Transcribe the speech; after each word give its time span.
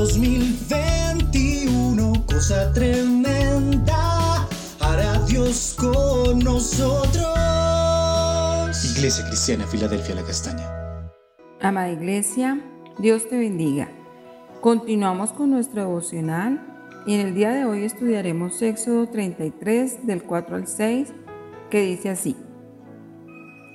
2021, 0.00 2.24
cosa 2.24 2.72
tremenda, 2.72 4.48
hará 4.80 5.18
Dios 5.26 5.76
con 5.78 6.38
nosotros. 6.38 7.28
Iglesia 8.96 9.26
Cristiana, 9.26 9.66
Filadelfia, 9.66 10.14
la 10.14 10.22
Castaña. 10.22 10.64
Amada 11.60 11.90
Iglesia, 11.90 12.62
Dios 12.98 13.28
te 13.28 13.38
bendiga. 13.38 13.90
Continuamos 14.62 15.32
con 15.32 15.50
nuestro 15.50 15.82
devocional 15.82 16.66
y 17.06 17.16
en 17.16 17.26
el 17.26 17.34
día 17.34 17.50
de 17.50 17.66
hoy 17.66 17.84
estudiaremos 17.84 18.62
Éxodo 18.62 19.06
33 19.06 20.06
del 20.06 20.22
4 20.22 20.56
al 20.56 20.66
6 20.66 21.12
que 21.68 21.82
dice 21.82 22.08
así. 22.08 22.36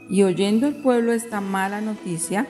Y 0.10 0.24
oyendo 0.24 0.66
el 0.66 0.82
pueblo 0.82 1.14
esta 1.14 1.40
mala 1.40 1.82
noticia, 1.82 2.48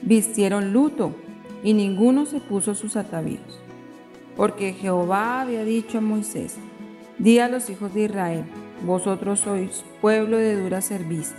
vistieron 0.00 0.72
luto 0.72 1.14
y 1.62 1.74
ninguno 1.74 2.26
se 2.26 2.40
puso 2.40 2.74
sus 2.74 2.96
atavíos. 2.96 3.60
Porque 4.36 4.72
Jehová 4.72 5.40
había 5.42 5.64
dicho 5.64 5.98
a 5.98 6.00
Moisés, 6.00 6.56
di 7.18 7.38
a 7.38 7.48
los 7.48 7.70
hijos 7.70 7.94
de 7.94 8.04
Israel, 8.04 8.44
vosotros 8.84 9.40
sois 9.40 9.84
pueblo 10.00 10.38
de 10.38 10.60
dura 10.60 10.80
cerviz. 10.80 11.32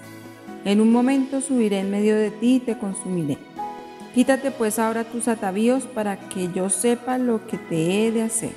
En 0.65 0.79
un 0.79 0.91
momento 0.91 1.41
subiré 1.41 1.79
en 1.79 1.91
medio 1.91 2.15
de 2.15 2.31
ti 2.31 2.55
y 2.55 2.59
te 2.59 2.77
consumiré. 2.77 3.37
Quítate 4.13 4.51
pues 4.51 4.79
ahora 4.79 5.03
tus 5.03 5.27
atavíos 5.27 5.85
para 5.85 6.29
que 6.29 6.51
yo 6.53 6.69
sepa 6.69 7.17
lo 7.17 7.45
que 7.47 7.57
te 7.57 8.07
he 8.07 8.11
de 8.11 8.21
hacer. 8.21 8.53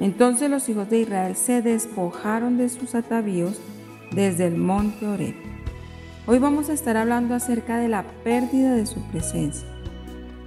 Entonces 0.00 0.50
los 0.50 0.68
hijos 0.68 0.90
de 0.90 1.00
Israel 1.00 1.34
se 1.34 1.62
despojaron 1.62 2.58
de 2.58 2.68
sus 2.68 2.94
atavíos 2.94 3.58
desde 4.12 4.46
el 4.46 4.56
monte 4.56 5.06
Oreb. 5.06 5.34
Hoy 6.26 6.38
vamos 6.38 6.68
a 6.68 6.74
estar 6.74 6.96
hablando 6.96 7.34
acerca 7.34 7.78
de 7.78 7.88
la 7.88 8.04
pérdida 8.22 8.74
de 8.74 8.84
su 8.84 9.00
presencia. 9.08 9.75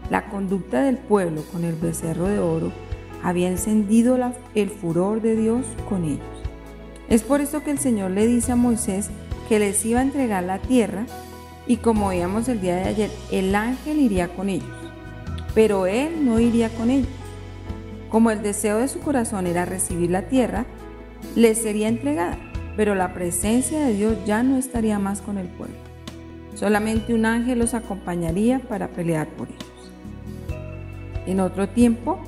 La 0.10 0.30
conducta 0.30 0.82
del 0.82 0.98
pueblo 0.98 1.44
con 1.52 1.64
el 1.64 1.76
becerro 1.76 2.28
de 2.28 2.40
oro 2.40 2.72
había 3.24 3.50
encendido 3.50 4.18
el 4.56 4.70
furor 4.70 5.22
de 5.22 5.36
Dios 5.36 5.66
con 5.88 6.04
ellos. 6.04 6.26
Es 7.10 7.24
por 7.24 7.42
eso 7.42 7.64
que 7.64 7.72
el 7.72 7.80
Señor 7.80 8.12
le 8.12 8.28
dice 8.28 8.52
a 8.52 8.56
Moisés 8.56 9.10
que 9.48 9.60
les 9.60 9.86
iba 9.86 10.00
a 10.00 10.04
entregar 10.04 10.44
la 10.44 10.60
tierra 10.60 11.06
y 11.68 11.78
como 11.78 12.10
veíamos 12.10 12.48
el 12.50 12.62
día 12.62 12.76
de 12.76 12.86
ayer, 12.86 13.12
el 13.32 13.54
ángel 13.54 14.00
iría 14.00 14.30
con 14.30 14.50
ellos, 14.50 14.70
pero 15.54 15.86
él 15.86 16.26
no 16.26 16.40
iría 16.40 16.70
con 16.70 16.90
ellos. 16.90 17.10
Como 18.10 18.32
el 18.32 18.42
deseo 18.42 18.80
de 18.80 18.88
su 18.88 19.00
corazón 19.02 19.46
era 19.46 19.66
recibir 19.66 20.10
la 20.10 20.24
tierra, 20.24 20.66
les 21.36 21.62
sería 21.62 21.88
entregada, 21.88 22.40
pero 22.76 22.96
la 22.96 23.14
presencia 23.14 23.86
de 23.86 23.94
Dios 23.94 24.18
ya 24.26 24.42
no 24.42 24.58
estaría 24.58 24.98
más 24.98 25.22
con 25.22 25.38
el 25.38 25.48
pueblo. 25.48 25.78
Solamente 26.56 27.14
un 27.14 27.26
ángel 27.26 27.60
los 27.60 27.76
acompañaría 27.76 28.60
para 28.60 28.88
pelear 28.88 29.28
por 29.28 29.48
ellos. 29.50 29.79
En 31.30 31.40
otro 31.40 31.70
tiempo, 31.70 32.20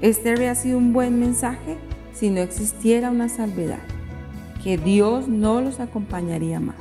este 0.00 0.30
habría 0.30 0.54
sido 0.54 0.78
un 0.78 0.92
buen 0.92 1.18
mensaje 1.18 1.76
si 2.12 2.30
no 2.30 2.40
existiera 2.40 3.10
una 3.10 3.28
salvedad, 3.28 3.80
que 4.62 4.76
Dios 4.76 5.26
no 5.28 5.60
los 5.60 5.80
acompañaría 5.80 6.60
más 6.60 6.76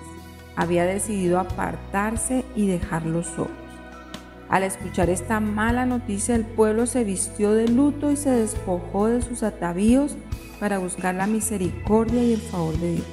había 0.56 0.86
decidido 0.86 1.40
apartarse 1.40 2.46
y 2.56 2.68
dejarlos 2.68 3.28
solos. 3.28 3.52
Al 4.50 4.64
escuchar 4.64 5.10
esta 5.10 5.40
mala 5.40 5.86
noticia, 5.86 6.36
el 6.36 6.46
pueblo 6.46 6.86
se 6.86 7.04
vistió 7.04 7.54
de 7.54 7.68
luto 7.68 8.12
y 8.12 8.18
se 8.18 8.32
despojó 8.32 9.08
de 9.08 9.22
sus 9.22 9.44
atavíos 9.44 10.18
para 10.60 10.78
buscar 10.78 11.16
la 11.16 11.26
misericordia 11.26 12.24
y 12.24 12.34
el 12.34 12.42
favor 12.42 12.78
de 12.78 12.94
Dios. 12.94 13.08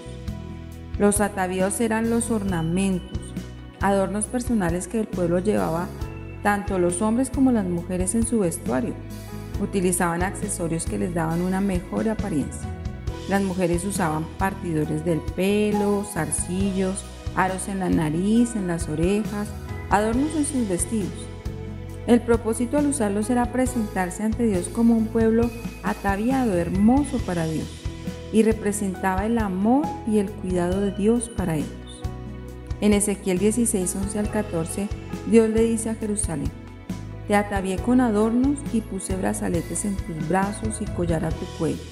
Los 0.98 1.20
atavíos 1.20 1.80
eran 1.80 2.10
los 2.10 2.30
ornamentos, 2.30 3.20
adornos 3.80 4.26
personales 4.26 4.88
que 4.88 5.00
el 5.00 5.06
pueblo 5.06 5.38
llevaba 5.38 5.86
tanto 6.42 6.78
los 6.78 7.02
hombres 7.02 7.30
como 7.30 7.52
las 7.52 7.66
mujeres 7.66 8.14
en 8.14 8.26
su 8.26 8.40
vestuario. 8.40 8.94
Utilizaban 9.60 10.22
accesorios 10.22 10.84
que 10.84 10.98
les 10.98 11.14
daban 11.14 11.42
una 11.42 11.60
mejor 11.60 12.08
apariencia. 12.08 12.68
Las 13.28 13.42
mujeres 13.42 13.84
usaban 13.84 14.24
partidores 14.38 15.04
del 15.04 15.20
pelo, 15.20 16.04
zarcillos, 16.04 17.04
aros 17.36 17.68
en 17.68 17.80
la 17.80 17.90
nariz, 17.90 18.56
en 18.56 18.66
las 18.66 18.88
orejas, 18.88 19.48
adornos 19.90 20.34
en 20.36 20.46
sus 20.46 20.68
vestidos. 20.68 21.12
El 22.06 22.22
propósito 22.22 22.78
al 22.78 22.86
usarlos 22.86 23.28
era 23.28 23.52
presentarse 23.52 24.22
ante 24.22 24.46
Dios 24.46 24.68
como 24.68 24.96
un 24.96 25.08
pueblo 25.08 25.50
ataviado, 25.82 26.56
hermoso 26.56 27.18
para 27.26 27.44
Dios, 27.46 27.68
y 28.32 28.42
representaba 28.42 29.26
el 29.26 29.38
amor 29.38 29.84
y 30.06 30.18
el 30.18 30.30
cuidado 30.30 30.80
de 30.80 30.92
Dios 30.92 31.28
para 31.28 31.56
ellos. 31.56 31.87
En 32.80 32.92
Ezequiel 32.92 33.38
16, 33.38 33.96
11 33.96 34.18
al 34.18 34.30
14, 34.30 34.88
Dios 35.30 35.50
le 35.50 35.62
dice 35.62 35.90
a 35.90 35.94
Jerusalén, 35.94 36.50
Te 37.26 37.34
atavié 37.34 37.76
con 37.76 38.00
adornos 38.00 38.58
y 38.72 38.80
puse 38.80 39.16
brazaletes 39.16 39.84
en 39.84 39.96
tus 39.96 40.28
brazos 40.28 40.80
y 40.80 40.84
collar 40.84 41.24
a 41.24 41.30
tu 41.30 41.44
cuello. 41.58 41.82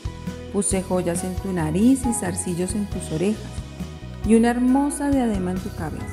Puse 0.53 0.83
joyas 0.83 1.25
en 1.25 1.35
tu 1.37 1.53
nariz 1.53 2.07
y 2.07 2.15
zarcillos 2.15 2.75
en 2.75 2.87
tus 2.87 3.11
orejas 3.13 3.43
y 4.27 4.35
una 4.35 4.51
hermosa 4.51 5.11
diadema 5.11 5.53
en 5.53 5.59
tu 5.59 5.71
cabeza. 5.77 6.05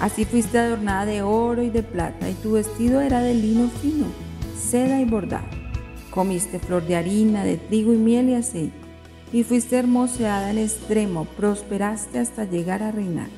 Así 0.00 0.24
fuiste 0.24 0.58
adornada 0.58 1.06
de 1.06 1.22
oro 1.22 1.62
y 1.62 1.70
de 1.70 1.82
plata, 1.82 2.28
y 2.30 2.34
tu 2.34 2.52
vestido 2.52 3.00
era 3.00 3.20
de 3.20 3.34
lino 3.34 3.68
fino, 3.68 4.06
seda 4.56 5.00
y 5.00 5.04
bordado. 5.04 5.46
Comiste 6.10 6.58
flor 6.58 6.86
de 6.86 6.96
harina, 6.96 7.44
de 7.44 7.56
trigo 7.56 7.92
y 7.92 7.96
miel 7.96 8.28
y 8.28 8.34
aceite, 8.34 8.76
y 9.32 9.42
fuiste 9.42 9.76
hermoseada 9.76 10.50
en 10.50 10.58
extremo, 10.58 11.24
prosperaste 11.24 12.18
hasta 12.18 12.44
llegar 12.44 12.82
a 12.82 12.92
reinar. 12.92 13.28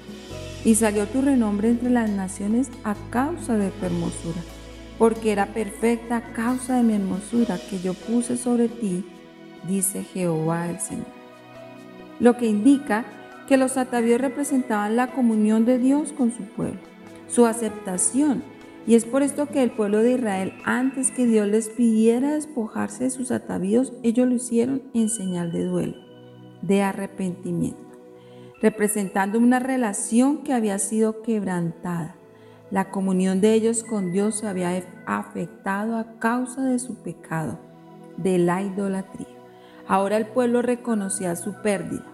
Y 0.65 0.75
salió 0.75 1.07
tu 1.07 1.23
renombre 1.23 1.71
entre 1.71 1.91
las 1.91 2.11
naciones 2.11 2.69
a 2.85 2.95
causa 3.11 3.57
de 3.57 3.71
tu 3.71 3.87
hermosura, 3.87 4.43
porque 4.99 5.33
era 5.33 5.47
perfecta 5.47 6.19
a 6.19 6.33
causa 6.33 6.77
de 6.77 6.83
mi 6.83 6.95
hermosura 6.95 7.59
que 7.71 7.79
yo 7.81 7.95
puse 7.95 8.37
sobre 8.37 8.69
ti, 8.69 9.05
dice 9.67 10.05
Jehová 10.05 10.69
el 10.69 10.81
Señor. 10.81 11.07
Lo 12.19 12.37
que 12.37 12.47
indica 12.47 13.05
que 13.51 13.57
los 13.57 13.77
atavíos 13.77 14.21
representaban 14.21 14.95
la 14.95 15.09
comunión 15.09 15.65
de 15.65 15.79
Dios 15.79 16.13
con 16.13 16.31
su 16.31 16.45
pueblo, 16.45 16.79
su 17.27 17.47
aceptación. 17.47 18.45
Y 18.87 18.95
es 18.95 19.05
por 19.05 19.23
esto 19.23 19.47
que 19.47 19.63
el 19.63 19.73
pueblo 19.73 19.99
de 19.99 20.13
Israel, 20.13 20.53
antes 20.65 21.11
que 21.11 21.27
Dios 21.27 21.49
les 21.49 21.69
pidiera 21.69 22.35
despojarse 22.35 23.05
de 23.05 23.11
sus 23.11 23.33
atavíos, 23.33 23.93
ellos 24.05 24.29
lo 24.29 24.37
hicieron 24.37 24.83
en 24.95 25.09
señal 25.09 25.51
de 25.51 25.65
duelo, 25.65 25.97
de 26.63 26.83
arrepentimiento, 26.83 27.90
representando 28.61 29.39
una 29.39 29.59
relación 29.59 30.45
que 30.45 30.53
había 30.53 30.79
sido 30.79 31.23
quebrantada. 31.23 32.17
La 32.71 32.91
comunión 32.91 33.41
de 33.41 33.55
ellos 33.55 33.83
con 33.83 34.13
Dios 34.13 34.39
se 34.39 34.47
había 34.47 34.85
afectado 35.07 35.97
a 35.97 36.19
causa 36.19 36.63
de 36.63 36.79
su 36.79 37.03
pecado, 37.03 37.59
de 38.17 38.39
la 38.39 38.63
idolatría. 38.63 39.27
Ahora 39.89 40.17
el 40.17 40.27
pueblo 40.27 40.63
reconocía 40.63 41.35
su 41.35 41.61
pérdida 41.63 42.11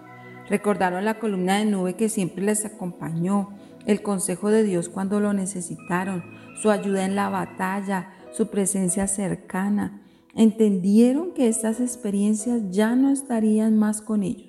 Recordaron 0.49 1.05
la 1.05 1.19
columna 1.19 1.59
de 1.59 1.65
nube 1.65 1.95
que 1.95 2.09
siempre 2.09 2.45
les 2.45 2.65
acompañó, 2.65 3.51
el 3.85 4.03
consejo 4.03 4.51
de 4.51 4.63
Dios 4.63 4.89
cuando 4.89 5.21
lo 5.21 5.33
necesitaron, 5.33 6.25
su 6.61 6.71
ayuda 6.71 7.05
en 7.05 7.17
la 7.17 7.29
batalla, 7.29 8.11
su 8.33 8.49
presencia 8.49 9.07
cercana. 9.09 10.03
Entendieron 10.35 11.33
que 11.35 11.49
estas 11.49 11.81
experiencias 11.81 12.63
ya 12.71 12.95
no 12.95 13.11
estarían 13.11 13.77
más 13.77 14.03
con 14.03 14.23
ellos, 14.23 14.46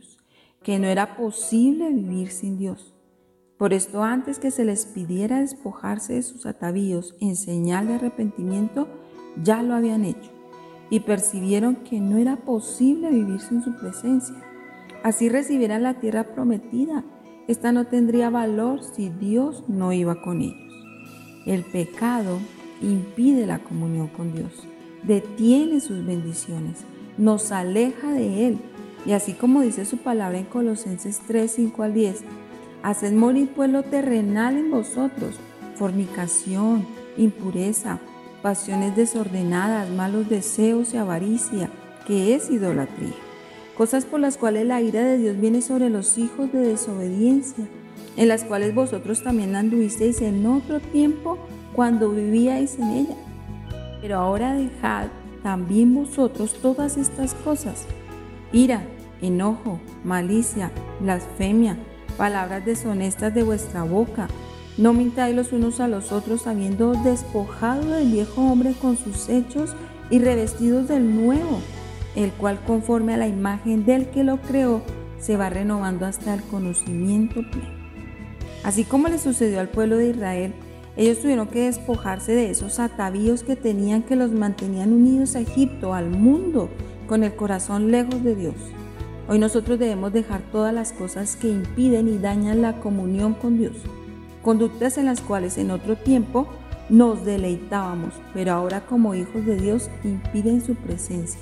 que 0.68 0.80
no 0.80 0.88
era 0.88 1.16
posible 1.16 1.90
vivir 1.94 2.30
sin 2.30 2.58
Dios. 2.58 2.94
Por 3.58 3.72
esto 3.72 4.04
antes 4.04 4.38
que 4.38 4.52
se 4.52 4.66
les 4.66 4.86
pidiera 4.86 5.40
despojarse 5.40 6.16
de 6.16 6.24
sus 6.24 6.46
atavíos 6.46 7.16
en 7.22 7.38
señal 7.38 7.88
de 7.88 7.94
arrepentimiento, 7.94 8.90
ya 9.42 9.64
lo 9.64 9.76
habían 9.76 10.04
hecho 10.04 10.30
y 10.90 11.00
percibieron 11.00 11.78
que 11.78 12.02
no 12.02 12.18
era 12.18 12.36
posible 12.36 13.10
vivir 13.12 13.40
sin 13.40 13.64
su 13.64 13.78
presencia. 13.78 14.36
Así 15.04 15.30
recibieran 15.30 15.84
la 15.84 16.02
tierra 16.02 16.26
prometida. 16.36 17.06
Esta 17.48 17.72
no 17.72 17.86
tendría 17.86 18.30
valor 18.30 18.82
si 18.84 19.08
Dios 19.08 19.64
no 19.70 19.94
iba 19.94 20.22
con 20.22 20.42
ellos. 20.42 20.74
El 21.46 21.64
pecado 21.64 22.40
impide 22.82 23.46
la 23.46 23.60
comunión 23.60 24.10
con 24.10 24.34
Dios, 24.34 24.68
detiene 25.04 25.80
sus 25.80 26.06
bendiciones, 26.06 26.84
nos 27.18 27.54
aleja 27.54 28.12
de 28.12 28.48
Él. 28.48 28.58
Y 29.06 29.14
así 29.14 29.34
como 29.34 29.62
dice 29.62 29.86
su 29.86 29.98
palabra 29.98 30.38
en 30.38 30.46
Colosenses 30.46 31.22
3, 31.28 31.52
5 31.52 31.84
al 31.84 31.94
10, 31.94 32.24
haced 32.84 33.14
morir 33.14 33.50
pueblo 33.50 33.84
terrenal 33.84 34.58
en 34.58 34.72
vosotros, 34.72 35.36
fornicación, 35.76 36.86
impureza, 37.18 38.00
pasiones 38.42 38.96
desordenadas, 38.96 39.90
malos 39.90 40.30
deseos 40.30 40.94
y 40.94 40.98
avaricia, 40.98 41.70
que 42.06 42.36
es 42.36 42.50
idolatría 42.50 43.14
cosas 43.78 44.06
por 44.06 44.20
las 44.20 44.38
cuales 44.38 44.66
la 44.66 44.82
ira 44.82 45.04
de 45.04 45.20
Dios 45.20 45.40
viene 45.40 45.62
sobre 45.62 45.92
los 45.92 46.18
hijos 46.18 46.52
de 46.52 46.60
desobediencia, 46.60 47.68
en 48.16 48.28
las 48.28 48.44
cuales 48.44 48.74
vosotros 48.74 49.22
también 49.22 49.56
anduvisteis 49.56 50.22
en 50.22 50.44
otro 50.48 50.80
tiempo 50.80 51.38
cuando 51.74 52.10
vivíais 52.10 52.80
en 52.80 52.90
ella. 52.90 53.16
Pero 54.02 54.18
ahora 54.18 54.56
dejad 54.56 55.10
también 55.44 55.94
vosotros 55.94 56.56
todas 56.60 56.98
estas 56.98 57.36
cosas, 57.36 57.86
ira, 58.52 58.82
enojo, 59.22 59.80
malicia, 60.04 60.72
blasfemia, 61.00 61.78
palabras 62.18 62.66
deshonestas 62.66 63.34
de 63.34 63.44
vuestra 63.44 63.84
boca. 63.84 64.28
No 64.78 64.94
mintáis 64.94 65.36
los 65.36 65.54
unos 65.54 65.80
a 65.80 65.88
los 65.88 66.12
otros 66.12 66.46
habiendo 66.48 66.94
despojado 66.94 67.92
del 67.92 68.12
viejo 68.12 68.42
hombre 68.42 68.74
con 68.80 68.98
sus 68.98 69.28
hechos 69.30 69.76
y 70.10 70.20
revestidos 70.20 70.88
del 70.88 71.16
nuevo, 71.16 71.60
el 72.16 72.32
cual 72.32 72.60
conforme 72.66 73.14
a 73.14 73.18
la 73.18 73.28
imagen 73.28 73.86
del 73.86 74.10
que 74.10 74.24
lo 74.24 74.38
creó, 74.42 74.82
se 75.20 75.36
va 75.36 75.50
renovando 75.50 76.06
hasta 76.06 76.34
el 76.34 76.44
conocimiento 76.44 77.42
pleno. 77.52 77.78
Así 78.64 78.84
como 78.84 79.08
le 79.08 79.18
sucedió 79.18 79.60
al 79.60 79.70
pueblo 79.70 79.98
de 79.98 80.10
Israel, 80.10 80.54
ellos 80.96 81.20
tuvieron 81.20 81.48
que 81.48 81.66
despojarse 81.66 82.34
de 82.34 82.50
esos 82.50 82.80
atavíos 82.80 83.44
que 83.44 83.56
tenían 83.56 84.04
que 84.04 84.16
los 84.16 84.32
mantenían 84.32 84.94
unidos 84.94 85.36
a 85.36 85.42
Egipto, 85.42 85.94
al 85.94 86.10
mundo, 86.10 86.70
con 87.08 87.24
el 87.24 87.36
corazón 87.36 87.92
lejos 87.92 88.24
de 88.24 88.36
Dios. 88.36 88.56
Hoy 89.28 89.40
nosotros 89.40 89.80
debemos 89.80 90.14
dejar 90.14 90.42
todas 90.52 90.74
las 90.74 90.94
cosas 90.94 91.36
que 91.36 91.50
impiden 91.50 92.08
y 92.08 92.18
dañan 92.18 92.62
la 92.62 92.80
comunión 92.80 93.34
con 93.34 93.58
Dios, 93.58 93.76
conductas 94.42 94.98
en 94.98 95.06
las 95.06 95.22
cuales 95.22 95.58
en 95.58 95.72
otro 95.72 95.96
tiempo 95.96 96.48
nos 96.90 97.26
deleitábamos, 97.26 98.14
pero 98.34 98.54
ahora 98.54 98.86
como 98.86 99.16
hijos 99.16 99.46
de 99.46 99.58
Dios 99.58 99.90
impiden 100.04 100.64
su 100.64 100.76
presencia. 100.76 101.42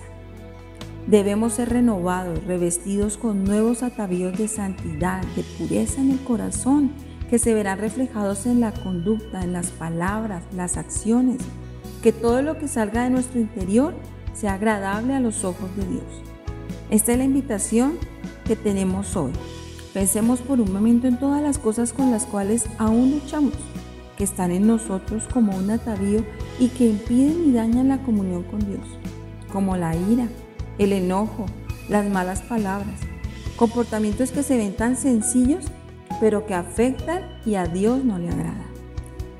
Debemos 1.07 1.53
ser 1.53 1.69
renovados, 1.69 2.43
revestidos 2.45 3.17
con 3.17 3.43
nuevos 3.43 3.83
atavíos 3.83 4.35
de 4.37 4.47
santidad, 4.47 5.23
de 5.35 5.43
pureza 5.59 6.01
en 6.01 6.11
el 6.11 6.19
corazón, 6.23 6.91
que 7.29 7.37
se 7.37 7.53
verán 7.53 7.79
reflejados 7.79 8.47
en 8.47 8.59
la 8.59 8.71
conducta, 8.71 9.43
en 9.43 9.53
las 9.53 9.69
palabras, 9.69 10.43
las 10.55 10.77
acciones, 10.77 11.37
que 12.01 12.11
todo 12.11 12.41
lo 12.41 12.57
que 12.57 12.67
salga 12.67 13.03
de 13.03 13.11
nuestro 13.11 13.39
interior 13.39 13.93
sea 14.35 14.55
agradable 14.55 15.15
a 15.15 15.19
los 15.19 15.43
ojos 15.43 15.75
de 15.75 15.87
Dios. 15.87 16.03
Esta 16.89 17.13
es 17.13 17.17
la 17.17 17.23
invitación 17.23 17.97
que 18.43 18.55
tenemos 18.55 19.15
hoy. 19.15 19.31
Pensemos 19.93 20.41
por 20.41 20.59
un 20.59 20.71
momento 20.71 21.07
en 21.07 21.17
todas 21.17 21.41
las 21.41 21.57
cosas 21.57 21.93
con 21.93 22.11
las 22.11 22.25
cuales 22.25 22.65
aún 22.77 23.11
luchamos, 23.11 23.53
que 24.17 24.25
están 24.25 24.51
en 24.51 24.67
nosotros 24.67 25.23
como 25.33 25.55
un 25.55 25.71
atavío 25.71 26.23
y 26.59 26.67
que 26.69 26.85
impiden 26.85 27.49
y 27.49 27.53
dañan 27.53 27.87
la 27.87 28.03
comunión 28.03 28.43
con 28.43 28.59
Dios, 28.59 28.85
como 29.51 29.77
la 29.77 29.95
ira, 29.95 30.27
el 30.77 30.91
enojo, 30.93 31.45
las 31.89 32.07
malas 32.07 32.41
palabras, 32.41 32.99
comportamientos 33.55 34.31
que 34.31 34.43
se 34.43 34.57
ven 34.57 34.75
tan 34.75 34.97
sencillos 34.97 35.65
pero 36.19 36.45
que 36.45 36.53
afectan 36.53 37.23
y 37.45 37.55
a 37.55 37.65
Dios 37.65 38.03
no 38.03 38.17
le 38.17 38.29
agrada. 38.29 38.65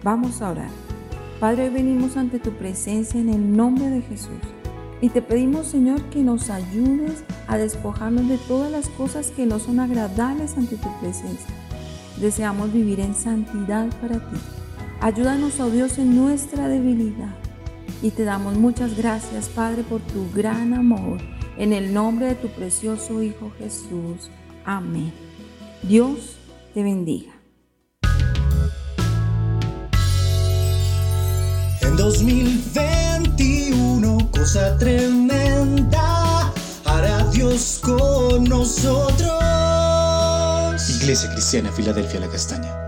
Vamos 0.03 0.41
a 0.41 0.51
orar. 0.51 0.69
Padre, 1.39 1.63
hoy 1.63 1.69
venimos 1.69 2.17
ante 2.17 2.39
tu 2.39 2.51
presencia 2.51 3.19
en 3.19 3.29
el 3.29 3.55
nombre 3.55 3.89
de 3.89 4.01
Jesús 4.01 4.54
y 5.01 5.09
te 5.09 5.21
pedimos, 5.21 5.67
Señor, 5.67 6.01
que 6.09 6.19
nos 6.19 6.49
ayudes 6.49 7.23
a 7.47 7.57
despojarnos 7.57 8.27
de 8.27 8.37
todas 8.37 8.71
las 8.71 8.87
cosas 8.89 9.31
que 9.31 9.45
no 9.45 9.59
son 9.59 9.79
agradables 9.79 10.57
ante 10.57 10.77
tu 10.77 10.87
presencia. 10.99 11.53
Deseamos 12.19 12.71
vivir 12.71 12.99
en 12.99 13.13
santidad 13.13 13.87
para 14.01 14.19
ti. 14.19 14.37
Ayúdanos, 15.01 15.59
oh 15.59 15.69
Dios, 15.69 15.97
en 15.97 16.15
nuestra 16.15 16.67
debilidad. 16.67 17.35
Y 18.01 18.11
te 18.11 18.23
damos 18.23 18.55
muchas 18.55 18.95
gracias, 18.97 19.49
Padre, 19.49 19.83
por 19.83 20.01
tu 20.01 20.27
gran 20.33 20.73
amor. 20.73 21.19
En 21.57 21.73
el 21.73 21.93
nombre 21.93 22.27
de 22.27 22.35
tu 22.35 22.47
precioso 22.49 23.21
Hijo 23.21 23.51
Jesús. 23.57 24.29
Amén. 24.65 25.11
Dios 25.83 26.37
te 26.73 26.83
bendiga. 26.83 27.31
En 31.81 31.95
2021, 31.95 33.14
cosa 34.45 34.77
tremenda, 34.77 36.53
hará 36.85 37.23
Dios 37.31 37.79
con 37.81 38.43
nosotros. 38.43 39.33
Iglesia 41.01 41.31
Cristiana 41.31 41.71
Filadelfia 41.71 42.19
La 42.19 42.27
Castaña. 42.27 42.84